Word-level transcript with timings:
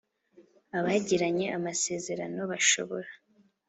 Abagiranye 0.77 1.45
amasezerano 1.57 2.41
bashobora 2.51 3.09